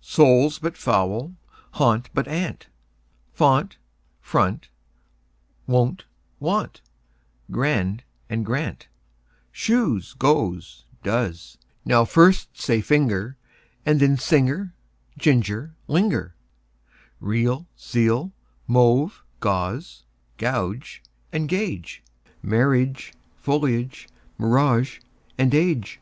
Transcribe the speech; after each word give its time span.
Soul, 0.00 0.52
but 0.60 0.76
foul 0.76 1.26
and 1.26 1.36
gaunt, 1.78 2.10
but 2.12 2.26
aunt; 2.26 2.66
Font, 3.32 3.76
front, 4.20 4.68
wont; 5.68 6.06
want, 6.40 6.80
grand, 7.52 8.02
and, 8.28 8.44
grant, 8.44 8.88
Shoes, 9.52 10.14
goes, 10.14 10.86
does.) 11.04 11.56
Now 11.84 12.04
first 12.04 12.58
say: 12.60 12.80
finger, 12.80 13.36
And 13.84 14.00
then: 14.00 14.18
singer, 14.18 14.74
ginger, 15.16 15.76
linger. 15.86 16.34
Real, 17.20 17.68
zeal; 17.78 18.32
mauve, 18.66 19.22
gauze 19.38 20.02
and 21.30 21.48
gauge; 21.48 22.02
Marriage, 22.42 23.12
foliage, 23.36 24.08
mirage, 24.36 24.98
age. 25.38 26.00